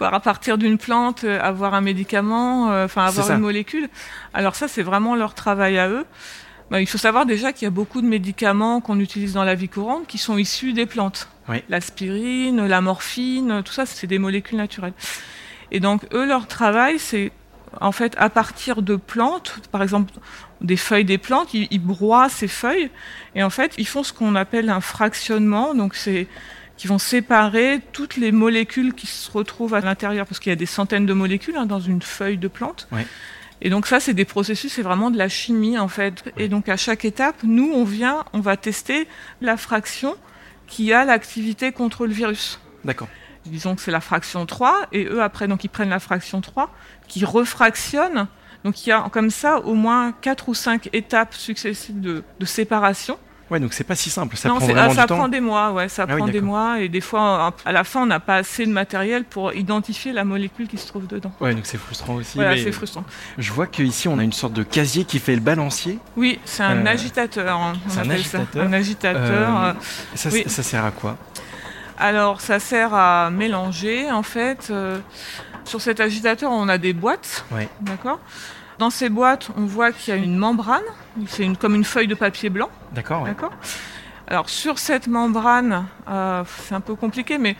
à 0.00 0.20
partir 0.20 0.58
d'une 0.58 0.78
plante, 0.78 1.24
euh, 1.24 1.40
avoir 1.40 1.74
un 1.74 1.80
médicament, 1.80 2.66
enfin 2.84 3.06
avoir 3.06 3.30
une 3.30 3.40
molécule. 3.40 3.88
Alors 4.34 4.54
ça, 4.54 4.68
c'est 4.68 4.82
vraiment 4.82 5.14
leur 5.16 5.34
travail 5.34 5.78
à 5.78 5.88
eux. 5.88 6.04
Bah, 6.70 6.80
il 6.80 6.86
faut 6.86 6.98
savoir 6.98 7.26
déjà 7.26 7.52
qu'il 7.52 7.64
y 7.64 7.68
a 7.68 7.70
beaucoup 7.70 8.02
de 8.02 8.06
médicaments 8.06 8.80
qu'on 8.80 8.98
utilise 8.98 9.34
dans 9.34 9.44
la 9.44 9.54
vie 9.54 9.68
courante 9.68 10.06
qui 10.06 10.18
sont 10.18 10.36
issus 10.36 10.72
des 10.72 10.86
plantes. 10.86 11.28
L'aspirine, 11.68 12.66
la 12.66 12.80
morphine, 12.80 13.62
tout 13.64 13.72
ça, 13.72 13.86
c'est 13.86 14.08
des 14.08 14.18
molécules 14.18 14.58
naturelles. 14.58 14.94
Et 15.70 15.78
donc, 15.78 16.02
eux, 16.12 16.26
leur 16.26 16.48
travail, 16.48 16.98
c'est 16.98 17.30
en 17.80 17.92
fait 17.92 18.14
à 18.18 18.30
partir 18.30 18.82
de 18.82 18.96
plantes, 18.96 19.60
par 19.70 19.82
exemple 19.82 20.12
des 20.60 20.76
feuilles 20.76 21.04
des 21.04 21.18
plantes, 21.18 21.52
ils, 21.52 21.78
broient 21.78 22.28
ces 22.28 22.48
feuilles 22.48 22.90
et 23.34 23.42
en 23.42 23.50
fait, 23.50 23.74
ils 23.78 23.86
font 23.86 24.02
ce 24.02 24.12
qu'on 24.12 24.34
appelle 24.34 24.70
un 24.70 24.80
fractionnement. 24.80 25.74
Donc, 25.74 25.94
c'est 25.94 26.26
qui 26.76 26.88
vont 26.88 26.98
séparer 26.98 27.80
toutes 27.92 28.16
les 28.16 28.32
molécules 28.32 28.92
qui 28.92 29.06
se 29.06 29.30
retrouvent 29.30 29.74
à 29.74 29.80
l'intérieur, 29.80 30.26
parce 30.26 30.40
qu'il 30.40 30.50
y 30.50 30.52
a 30.52 30.56
des 30.56 30.66
centaines 30.66 31.06
de 31.06 31.12
molécules 31.14 31.56
hein, 31.56 31.66
dans 31.66 31.80
une 31.80 32.02
feuille 32.02 32.36
de 32.36 32.48
plante. 32.48 32.88
Et 33.62 33.70
donc 33.70 33.86
ça, 33.86 34.00
c'est 34.00 34.14
des 34.14 34.24
processus, 34.24 34.74
c'est 34.74 34.82
vraiment 34.82 35.10
de 35.10 35.18
la 35.18 35.28
chimie 35.28 35.78
en 35.78 35.88
fait. 35.88 36.24
Et 36.36 36.48
donc 36.48 36.68
à 36.68 36.76
chaque 36.76 37.04
étape, 37.04 37.36
nous, 37.42 37.70
on 37.72 37.84
vient, 37.84 38.24
on 38.32 38.40
va 38.40 38.56
tester 38.56 39.08
la 39.40 39.56
fraction 39.56 40.16
qui 40.66 40.92
a 40.92 41.04
l'activité 41.04 41.72
contre 41.72 42.06
le 42.06 42.12
virus. 42.12 42.60
D'accord. 42.84 43.08
Disons 43.46 43.76
que 43.76 43.82
c'est 43.82 43.92
la 43.92 44.00
fraction 44.00 44.44
3, 44.44 44.88
et 44.92 45.04
eux, 45.04 45.22
après, 45.22 45.46
donc 45.46 45.62
ils 45.62 45.68
prennent 45.68 45.90
la 45.90 46.00
fraction 46.00 46.40
3, 46.40 46.74
qui 47.06 47.24
refractionnent. 47.24 48.26
Donc 48.64 48.84
il 48.84 48.90
y 48.90 48.92
a 48.92 49.08
comme 49.12 49.30
ça 49.30 49.60
au 49.60 49.74
moins 49.74 50.12
4 50.12 50.48
ou 50.48 50.54
5 50.54 50.90
étapes 50.92 51.34
successives 51.34 52.00
de, 52.00 52.24
de 52.40 52.44
séparation. 52.44 53.18
Ouais, 53.50 53.60
donc 53.60 53.74
c'est 53.74 53.84
pas 53.84 53.94
si 53.94 54.10
simple. 54.10 54.36
Ça 54.36 54.48
prend 54.48 54.58
vraiment 54.58 54.94
ça 54.94 55.06
prend 55.06 55.28
des 55.28 55.40
mois, 55.40 55.72
ouais, 55.72 55.88
ça 55.88 56.04
ah 56.08 56.16
prend 56.16 56.26
des 56.26 56.40
mois 56.40 56.80
et 56.80 56.88
des 56.88 57.00
fois, 57.00 57.54
à 57.64 57.72
la 57.72 57.84
fin, 57.84 58.02
on 58.02 58.06
n'a 58.06 58.20
pas 58.20 58.36
assez 58.36 58.66
de 58.66 58.72
matériel 58.72 59.24
pour 59.24 59.52
identifier 59.54 60.12
la 60.12 60.24
molécule 60.24 60.66
qui 60.66 60.78
se 60.78 60.86
trouve 60.86 61.06
dedans. 61.06 61.32
Ouais, 61.40 61.54
donc 61.54 61.66
c'est 61.66 61.78
frustrant 61.78 62.14
aussi. 62.14 62.36
Voilà, 62.36 62.56
c'est 62.56 62.72
frustrant. 62.72 63.04
Je 63.38 63.52
vois 63.52 63.66
qu'ici, 63.66 64.08
on 64.08 64.18
a 64.18 64.24
une 64.24 64.32
sorte 64.32 64.52
de 64.52 64.62
casier 64.62 65.04
qui 65.04 65.18
fait 65.18 65.34
le 65.34 65.40
balancier. 65.40 65.98
Oui, 66.16 66.40
c'est 66.44 66.64
un 66.64 66.84
euh, 66.84 66.90
agitateur. 66.90 67.56
Hein, 67.56 67.74
c'est 67.88 68.00
un 68.00 68.10
agitateur. 68.10 68.66
un 68.66 68.72
agitateur. 68.72 69.64
Euh, 69.64 69.72
ça, 70.14 70.30
ça, 70.30 70.62
sert 70.62 70.84
à 70.84 70.90
quoi? 70.90 71.16
Alors, 71.98 72.40
ça 72.40 72.58
sert 72.58 72.94
à 72.94 73.30
mélanger, 73.30 74.10
en 74.10 74.22
fait. 74.22 74.68
Euh, 74.70 74.98
sur 75.64 75.80
cet 75.80 76.00
agitateur, 76.00 76.50
on 76.50 76.68
a 76.68 76.78
des 76.78 76.92
boîtes. 76.92 77.44
Ouais. 77.52 77.68
D'accord? 77.80 78.20
Dans 78.78 78.90
ces 78.90 79.08
boîtes, 79.08 79.48
on 79.56 79.64
voit 79.64 79.92
qu'il 79.92 80.14
y 80.14 80.16
a 80.16 80.20
une 80.20 80.36
membrane, 80.36 80.82
c'est 81.26 81.44
une, 81.44 81.56
comme 81.56 81.74
une 81.74 81.84
feuille 81.84 82.08
de 82.08 82.14
papier 82.14 82.50
blanc. 82.50 82.70
D'accord. 82.92 83.24
D'accord. 83.24 83.52
Alors 84.28 84.48
sur 84.50 84.78
cette 84.78 85.06
membrane, 85.06 85.86
euh, 86.08 86.42
c'est 86.64 86.74
un 86.74 86.80
peu 86.80 86.94
compliqué, 86.94 87.38
mais 87.38 87.56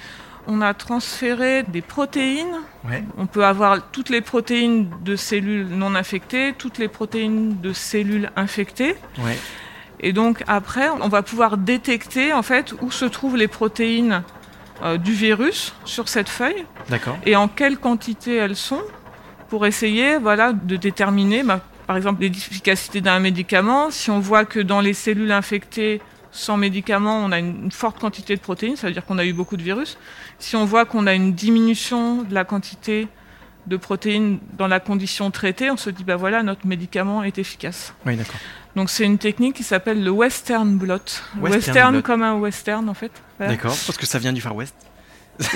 on 0.48 0.60
a 0.60 0.74
transféré 0.74 1.62
des 1.64 1.82
protéines. 1.82 2.56
On 3.18 3.26
peut 3.26 3.44
avoir 3.44 3.90
toutes 3.90 4.10
les 4.10 4.20
protéines 4.20 4.88
de 5.04 5.16
cellules 5.16 5.66
non 5.66 5.94
infectées, 5.94 6.54
toutes 6.56 6.78
les 6.78 6.88
protéines 6.88 7.60
de 7.60 7.72
cellules 7.72 8.30
infectées. 8.36 8.96
Ouais. 9.18 9.36
Et 9.98 10.12
donc 10.12 10.44
après, 10.46 10.88
on 10.88 11.08
va 11.08 11.22
pouvoir 11.22 11.56
détecter 11.56 12.32
en 12.32 12.42
fait 12.42 12.74
où 12.80 12.90
se 12.90 13.06
trouvent 13.06 13.36
les 13.36 13.48
protéines 13.48 14.22
euh, 14.82 14.98
du 14.98 15.12
virus 15.12 15.74
sur 15.84 16.08
cette 16.08 16.28
feuille. 16.28 16.64
D'accord. 16.88 17.18
Et 17.24 17.34
en 17.34 17.48
quelle 17.48 17.78
quantité 17.78 18.36
elles 18.36 18.56
sont 18.56 18.82
pour 19.48 19.66
essayer 19.66 20.18
voilà, 20.18 20.52
de 20.52 20.76
déterminer, 20.76 21.42
bah, 21.42 21.60
par 21.86 21.96
exemple, 21.96 22.22
l'efficacité 22.22 23.00
d'un 23.00 23.20
médicament. 23.20 23.90
Si 23.90 24.10
on 24.10 24.18
voit 24.20 24.44
que 24.44 24.60
dans 24.60 24.80
les 24.80 24.92
cellules 24.94 25.32
infectées 25.32 26.00
sans 26.32 26.56
médicament, 26.56 27.24
on 27.24 27.32
a 27.32 27.38
une 27.38 27.70
forte 27.72 27.98
quantité 27.98 28.36
de 28.36 28.40
protéines, 28.40 28.76
ça 28.76 28.88
veut 28.88 28.92
dire 28.92 29.04
qu'on 29.06 29.18
a 29.18 29.24
eu 29.24 29.32
beaucoup 29.32 29.56
de 29.56 29.62
virus. 29.62 29.96
Si 30.38 30.54
on 30.56 30.64
voit 30.64 30.84
qu'on 30.84 31.06
a 31.06 31.14
une 31.14 31.32
diminution 31.32 32.22
de 32.24 32.34
la 32.34 32.44
quantité 32.44 33.08
de 33.66 33.76
protéines 33.76 34.38
dans 34.58 34.68
la 34.68 34.78
condition 34.78 35.30
traitée, 35.30 35.70
on 35.70 35.76
se 35.76 35.90
dit, 35.90 36.04
bah 36.04 36.16
voilà, 36.16 36.42
notre 36.42 36.66
médicament 36.66 37.22
est 37.24 37.38
efficace. 37.38 37.94
Oui, 38.04 38.16
d'accord. 38.16 38.36
Donc 38.76 38.90
c'est 38.90 39.04
une 39.04 39.16
technique 39.16 39.56
qui 39.56 39.62
s'appelle 39.62 40.04
le 40.04 40.10
western 40.10 40.76
blot. 40.76 40.96
Western 41.40 41.42
Western, 41.42 41.92
blot. 41.92 42.02
comme 42.02 42.22
un 42.22 42.34
western 42.34 42.88
en 42.88 42.94
fait. 42.94 43.10
Voilà. 43.38 43.54
D'accord, 43.54 43.74
parce 43.86 43.96
que 43.96 44.04
ça 44.06 44.18
vient 44.18 44.34
du 44.34 44.40
Far 44.42 44.54
West. 44.54 44.74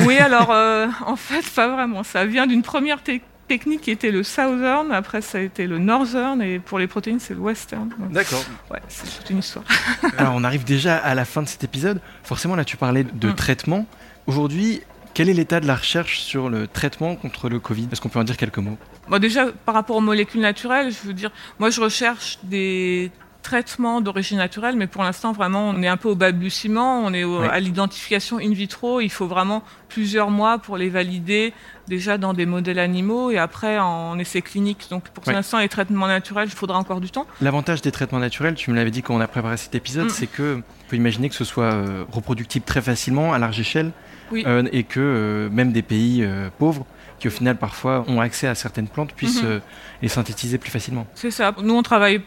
Oui, 0.00 0.16
alors 0.16 0.50
euh, 0.50 0.86
en 1.06 1.16
fait, 1.16 1.44
pas 1.54 1.68
vraiment. 1.68 2.02
Ça 2.02 2.24
vient 2.24 2.46
d'une 2.46 2.62
première 2.62 3.02
te- 3.02 3.20
technique 3.50 3.80
qui 3.80 3.90
était 3.90 4.12
le 4.12 4.22
southern, 4.22 4.92
après 4.92 5.20
ça 5.22 5.38
a 5.38 5.40
été 5.40 5.66
le 5.66 5.78
northern, 5.78 6.40
et 6.40 6.60
pour 6.60 6.78
les 6.78 6.86
protéines, 6.86 7.18
c'est 7.18 7.34
le 7.34 7.40
western. 7.40 7.88
D'accord. 8.10 8.44
ouais, 8.70 8.78
c'est 8.88 9.08
toute 9.18 9.28
une 9.30 9.38
histoire. 9.38 9.64
Alors 10.18 10.34
on 10.36 10.44
arrive 10.44 10.62
déjà 10.64 10.96
à 10.96 11.14
la 11.16 11.24
fin 11.24 11.42
de 11.42 11.48
cet 11.48 11.64
épisode. 11.64 12.00
Forcément, 12.22 12.54
là 12.54 12.64
tu 12.64 12.76
parlais 12.76 13.02
de 13.04 13.28
Mm. 13.30 13.34
traitement. 13.34 13.86
Aujourd'hui, 14.28 14.82
quel 15.14 15.28
est 15.28 15.32
l'état 15.34 15.58
de 15.58 15.66
la 15.66 15.74
recherche 15.74 16.20
sur 16.20 16.48
le 16.48 16.68
traitement 16.68 17.16
contre 17.16 17.48
le 17.48 17.58
Covid? 17.58 17.88
Est-ce 17.90 18.00
qu'on 18.00 18.08
peut 18.08 18.20
en 18.20 18.24
dire 18.24 18.36
quelques 18.36 18.58
mots? 18.58 18.78
Bon, 19.08 19.18
déjà, 19.18 19.46
par 19.66 19.74
rapport 19.74 19.96
aux 19.96 20.00
molécules 20.12 20.40
naturelles, 20.40 20.92
je 20.92 21.08
veux 21.08 21.14
dire, 21.14 21.32
moi 21.58 21.70
je 21.70 21.80
recherche 21.80 22.38
des 22.44 23.10
traitements 23.42 24.00
d'origine 24.00 24.38
naturelle, 24.38 24.76
mais 24.76 24.86
pour 24.86 25.02
l'instant, 25.02 25.32
vraiment, 25.32 25.68
on 25.70 25.82
est 25.82 25.88
un 25.88 25.96
peu 25.96 26.08
au 26.08 26.14
balbutiement, 26.14 27.00
on 27.04 27.12
est 27.12 27.24
au- 27.24 27.40
Oui. 27.40 27.48
à 27.50 27.58
l'identification 27.60 28.38
in 28.38 28.52
vitro. 28.52 29.00
Il 29.00 29.08
faut 29.10 29.26
vraiment 29.26 29.62
plusieurs 29.88 30.30
mois 30.30 30.58
pour 30.58 30.76
les 30.76 30.88
valider, 30.88 31.52
déjà 31.88 32.18
dans 32.18 32.32
des 32.34 32.46
modèles 32.46 32.78
animaux 32.78 33.30
et 33.30 33.38
après 33.38 33.78
en 33.78 34.18
essais 34.18 34.42
cliniques. 34.42 34.86
Donc 34.90 35.08
pour 35.08 35.24
Oui. 35.26 35.32
l'instant, 35.34 35.58
les 35.58 35.68
traitements 35.68 36.06
naturels, 36.06 36.48
il 36.48 36.54
faudra 36.54 36.78
encore 36.78 37.00
du 37.00 37.10
temps. 37.10 37.26
L'avantage 37.40 37.82
des 37.82 37.90
traitements 37.92 38.18
naturels, 38.20 38.54
tu 38.54 38.70
me 38.70 38.76
l'avais 38.76 38.90
dit 38.90 39.02
quand 39.02 39.14
on 39.14 39.20
a 39.20 39.28
préparé 39.28 39.56
cet 39.56 39.74
épisode, 39.74 40.06
Mm. 40.06 40.10
c'est 40.10 40.26
que 40.26 40.56
on 40.58 40.90
peut 40.90 40.96
imaginer 40.96 41.28
que 41.28 41.34
ce 41.34 41.44
soit 41.44 41.72
euh, 41.72 42.04
reproductible 42.12 42.64
très 42.64 42.82
facilement 42.82 43.32
à 43.32 43.38
large 43.38 43.58
échelle 43.58 43.90
Oui. 44.32 44.44
euh, 44.46 44.62
et 44.72 44.84
que 44.84 45.00
euh, 45.00 45.48
même 45.50 45.72
des 45.72 45.82
pays 45.82 46.24
pauvres 46.58 46.86
qui 47.20 47.28
au 47.28 47.30
final 47.30 47.56
parfois 47.56 48.04
ont 48.08 48.20
accès 48.20 48.48
à 48.48 48.54
certaines 48.56 48.88
plantes 48.88 49.12
puissent 49.12 49.42
Mhm. 49.42 49.48
euh, 49.48 49.60
les 50.02 50.08
synthétiser 50.08 50.58
plus 50.58 50.70
facilement. 50.70 51.06
C'est 51.14 51.30
ça. 51.30 51.54
Nous, 51.62 51.74
on 51.74 51.82
travaille 51.82 52.22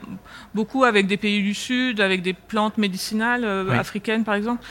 beaucoup 0.53 0.83
avec 0.85 1.07
des 1.07 1.17
pays 1.17 1.41
du 1.41 1.53
Sud, 1.53 1.99
avec 1.99 2.21
des 2.21 2.33
plantes 2.33 2.77
médicinales 2.77 3.43
euh, 3.43 3.65
Oui. 3.69 3.75
africaines, 3.77 4.23
par 4.23 4.35
exemple. 4.35 4.63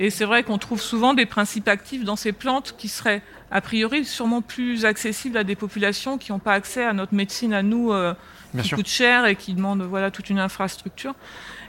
Et 0.00 0.10
c'est 0.10 0.24
vrai 0.24 0.42
qu'on 0.42 0.58
trouve 0.58 0.80
souvent 0.80 1.14
des 1.14 1.26
principes 1.26 1.68
actifs 1.68 2.04
dans 2.04 2.16
ces 2.16 2.32
plantes 2.32 2.74
qui 2.76 2.88
seraient, 2.88 3.22
a 3.50 3.60
priori, 3.60 4.04
sûrement 4.04 4.42
plus 4.42 4.84
accessibles 4.84 5.36
à 5.38 5.44
des 5.44 5.54
populations 5.56 6.18
qui 6.18 6.32
n'ont 6.32 6.38
pas 6.38 6.52
accès 6.54 6.84
à 6.84 6.92
notre 6.92 7.14
médecine 7.14 7.52
à 7.54 7.62
nous, 7.62 7.92
euh, 7.92 8.14
qui 8.58 8.68
sûr. 8.68 8.76
coûte 8.78 8.88
cher 8.88 9.26
et 9.26 9.36
qui 9.36 9.52
demande 9.54 9.82
voilà 9.82 10.10
toute 10.10 10.30
une 10.30 10.38
infrastructure. 10.38 11.14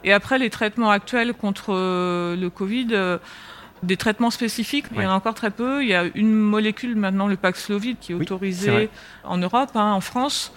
Et 0.06 0.14
après 0.14 0.40
les 0.40 0.50
traitements 0.50 0.92
actuels 0.92 1.34
contre 1.34 1.74
euh, 1.74 2.36
le 2.38 2.50
Covid, 2.50 2.88
euh, 2.92 3.18
des 3.84 3.98
traitements 3.98 4.32
spécifiques, 4.32 4.86
il 4.96 5.02
y 5.02 5.06
en 5.06 5.12
a 5.12 5.14
encore 5.14 5.34
très 5.34 5.52
peu. 5.52 5.84
Il 5.84 5.90
y 5.90 5.94
a 5.94 6.06
une 6.16 6.34
molécule 6.34 6.96
maintenant, 6.96 7.28
le 7.28 7.36
Paxlovid, 7.36 7.98
qui 8.00 8.12
est 8.12 8.16
Oui, 8.16 8.22
autorisée 8.22 8.90
en 9.24 9.38
Europe, 9.38 9.72
hein, 9.76 9.92
en 9.94 10.02
France, 10.02 10.52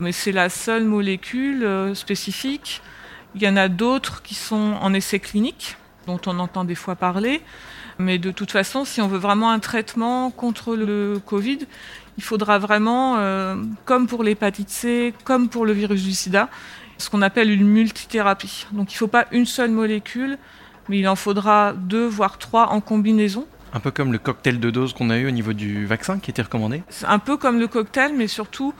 mais 0.00 0.12
c'est 0.12 0.32
la 0.32 0.48
seule 0.48 0.84
molécule 0.84 1.64
euh, 1.64 1.94
spécifique. 1.94 2.82
Il 3.34 3.42
y 3.42 3.48
en 3.48 3.56
a 3.56 3.68
d'autres 3.68 4.22
qui 4.22 4.34
sont 4.34 4.74
en 4.80 4.92
essai 4.94 5.18
clinique, 5.18 5.76
dont 6.06 6.20
on 6.26 6.38
entend 6.38 6.64
des 6.64 6.74
fois 6.74 6.96
parler. 6.96 7.42
Mais 7.98 8.18
de 8.18 8.30
toute 8.32 8.50
façon, 8.50 8.84
si 8.84 9.00
on 9.00 9.08
veut 9.08 9.18
vraiment 9.18 9.50
un 9.50 9.60
traitement 9.60 10.30
contre 10.30 10.74
le 10.74 11.20
Covid, 11.24 11.58
il 12.16 12.24
faudra 12.24 12.58
vraiment, 12.58 13.16
euh, 13.18 13.56
comme 13.84 14.06
pour 14.06 14.24
l'hépatite 14.24 14.70
C, 14.70 15.14
comme 15.24 15.48
pour 15.48 15.64
le 15.64 15.72
virus 15.72 16.02
du 16.02 16.12
sida, 16.12 16.48
ce 16.98 17.10
qu'on 17.10 17.22
appelle 17.22 17.50
une 17.50 17.66
multithérapie. 17.66 18.66
Donc 18.72 18.92
il 18.92 18.96
ne 18.96 18.98
faut 18.98 19.08
pas 19.08 19.26
une 19.32 19.46
seule 19.46 19.70
molécule, 19.70 20.38
mais 20.88 20.98
il 20.98 21.08
en 21.08 21.16
faudra 21.16 21.72
deux, 21.72 22.06
voire 22.06 22.38
trois 22.38 22.68
en 22.68 22.80
combinaison. 22.80 23.46
Un 23.72 23.80
peu 23.80 23.90
comme 23.90 24.12
le 24.12 24.18
cocktail 24.18 24.60
de 24.60 24.70
doses 24.70 24.92
qu'on 24.92 25.10
a 25.10 25.16
eu 25.18 25.26
au 25.26 25.30
niveau 25.32 25.52
du 25.52 25.84
vaccin 25.86 26.18
qui 26.18 26.30
était 26.30 26.42
recommandé. 26.42 26.82
Un 27.08 27.18
peu 27.18 27.36
comme 27.36 27.58
le 27.58 27.66
cocktail, 27.66 28.12
mais 28.16 28.28
surtout 28.28 28.72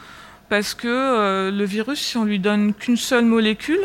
parce 0.48 0.74
que 0.74 0.86
euh, 0.88 1.50
le 1.50 1.64
virus, 1.64 2.00
si 2.00 2.16
on 2.16 2.24
lui 2.24 2.38
donne 2.38 2.74
qu'une 2.74 2.96
seule 2.96 3.24
molécule, 3.24 3.80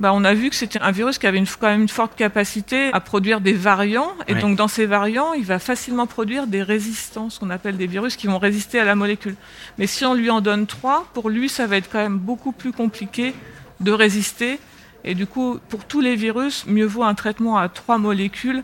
bah, 0.00 0.12
on 0.14 0.24
a 0.24 0.32
vu 0.32 0.48
que 0.48 0.56
c'était 0.56 0.80
un 0.80 0.90
virus 0.90 1.18
qui 1.18 1.26
avait 1.26 1.38
une, 1.38 1.46
quand 1.46 1.68
même 1.68 1.82
une 1.82 1.88
forte 1.88 2.16
capacité 2.16 2.90
à 2.92 3.00
produire 3.00 3.40
des 3.40 3.52
variants. 3.52 4.10
Et 4.26 4.32
Ouais. 4.34 4.40
donc, 4.40 4.56
dans 4.56 4.68
ces 4.68 4.86
variants, 4.86 5.32
il 5.34 5.44
va 5.44 5.58
facilement 5.58 6.06
produire 6.06 6.46
des 6.46 6.62
résistants, 6.62 7.28
ce 7.30 7.38
qu'on 7.38 7.50
appelle 7.50 7.76
des 7.76 7.86
virus 7.86 8.16
qui 8.16 8.26
vont 8.26 8.38
résister 8.38 8.80
à 8.80 8.84
la 8.84 8.94
molécule. 8.94 9.36
Mais 9.78 9.86
si 9.86 10.04
on 10.06 10.14
lui 10.14 10.30
en 10.30 10.40
donne 10.40 10.66
trois, 10.66 11.06
pour 11.14 11.28
lui, 11.30 11.48
ça 11.48 11.66
va 11.66 11.76
être 11.76 11.90
quand 11.92 11.98
même 12.02 12.18
beaucoup 12.18 12.52
plus 12.52 12.72
compliqué 12.72 13.34
de 13.80 13.92
résister. 13.92 14.58
Et 15.04 15.14
du 15.14 15.26
coup, 15.26 15.58
pour 15.68 15.84
tous 15.84 16.00
les 16.00 16.16
virus, 16.16 16.64
mieux 16.66 16.86
vaut 16.86 17.02
un 17.04 17.14
traitement 17.14 17.58
à 17.58 17.68
trois 17.68 17.98
molécules 17.98 18.62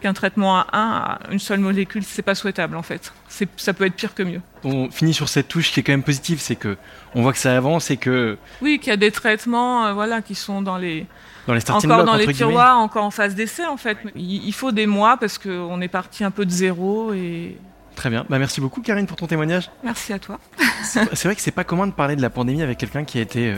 qu'un 0.00 0.12
traitement 0.12 0.58
à 0.58 0.66
un, 0.72 0.96
à 0.98 1.18
une 1.32 1.38
seule 1.40 1.58
molécule. 1.60 2.04
C'est 2.04 2.22
pas 2.22 2.34
souhaitable, 2.36 2.76
en 2.76 2.82
fait. 2.82 3.12
Ça 3.56 3.72
peut 3.74 3.84
être 3.86 3.94
pire 3.94 4.14
que 4.14 4.22
mieux. 4.22 4.40
On 4.64 4.90
finit 4.90 5.14
sur 5.14 5.28
cette 5.28 5.48
touche 5.48 5.72
qui 5.72 5.80
est 5.80 5.82
quand 5.82 5.92
même 5.92 6.02
positive, 6.04 6.38
c'est 6.40 6.56
que 6.56 6.76
on 7.14 7.22
voit 7.22 7.32
que 7.32 7.38
ça 7.38 7.56
avance 7.56 7.90
et 7.90 7.96
que 7.96 8.38
Oui, 8.62 8.78
qu'il 8.78 8.90
y 8.90 8.92
a 8.92 8.96
des 8.96 9.10
traitements 9.10 9.86
euh, 9.86 9.92
voilà, 9.92 10.22
qui 10.22 10.34
sont 10.34 10.62
dans 10.62 10.76
les, 10.76 11.06
dans 11.46 11.54
les 11.54 11.68
encore 11.70 12.04
dans 12.04 12.14
les 12.14 12.26
guillemets, 12.26 12.34
tiroirs, 12.34 12.78
encore 12.78 13.04
en 13.04 13.10
phase 13.10 13.34
d'essai 13.34 13.66
en 13.66 13.76
fait. 13.76 13.98
Il, 14.14 14.46
il 14.46 14.52
faut 14.52 14.70
des 14.72 14.86
mois 14.86 15.16
parce 15.16 15.38
qu'on 15.38 15.80
est 15.80 15.88
parti 15.88 16.22
un 16.22 16.30
peu 16.30 16.44
de 16.46 16.50
zéro 16.50 17.12
et 17.12 17.56
Très 17.96 18.10
bien. 18.10 18.24
Bah, 18.28 18.38
merci 18.38 18.60
beaucoup 18.60 18.80
Karine 18.80 19.06
pour 19.08 19.16
ton 19.16 19.26
témoignage. 19.26 19.70
merci 19.82 20.12
à 20.12 20.20
toi. 20.20 20.38
C'est 20.84 21.00
c'est 21.16 21.26
vrai 21.26 21.34
que 21.34 21.40
c'est 21.42 21.50
pas 21.50 21.64
commun 21.64 21.88
de 21.88 21.92
parler 21.92 22.14
de 22.14 22.22
la 22.22 22.30
pandémie 22.30 22.62
avec 22.62 22.78
quelqu'un 22.78 23.04
qui 23.04 23.18
a 23.18 23.22
été 23.22 23.50
euh, 23.52 23.56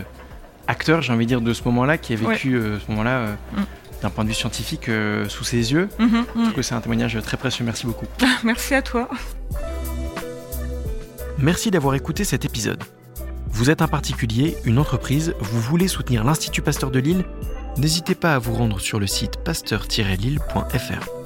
acteur, 0.71 1.03
j'ai 1.03 1.13
envie 1.13 1.27
de 1.27 1.29
dire, 1.29 1.41
de 1.41 1.53
ce 1.53 1.63
moment-là, 1.65 1.99
qui 1.99 2.13
a 2.15 2.17
vécu 2.17 2.55
euh, 2.55 2.79
ce 2.79 2.91
moment-là 2.91 3.11
euh, 3.19 3.35
Mm. 3.57 3.63
d'un 4.03 4.11
point 4.11 4.25
de 4.25 4.29
vue 4.31 4.35
scientifique 4.35 4.89
euh, 4.89 5.29
sous 5.29 5.45
ses 5.45 5.73
yeux. 5.73 5.89
Mhm, 5.99 6.09
Je 6.11 6.17
mhm. 6.17 6.25
trouve 6.45 6.53
que 6.55 6.63
c'est 6.63 6.75
un 6.75 6.81
témoignage 6.81 7.19
très 7.23 7.37
précieux. 7.37 7.65
Merci 7.65 7.87
beaucoup. 7.87 8.07
merci 8.45 8.75
à 8.75 8.83
toi. 8.83 9.09
Merci 11.39 11.71
d'avoir 11.71 11.95
écouté 11.95 12.25
cet 12.25 12.45
épisode. 12.45 12.83
Vous 13.49 13.69
êtes 13.71 13.83
un 13.83 13.89
particulier, 13.89 14.57
une 14.65 14.79
entreprise, 14.79 15.35
vous 15.41 15.61
voulez 15.61 15.89
soutenir 15.89 16.25
l'Institut 16.25 16.63
Pasteur 16.63 16.91
de 16.91 16.99
Lille? 16.99 17.25
N'hésitez 17.77 18.15
pas 18.15 18.35
à 18.35 18.39
vous 18.39 18.55
rendre 18.55 18.81
sur 18.81 19.01
le 19.01 19.07
site 19.07 19.37
pasteur-lille.fr. 19.45 21.20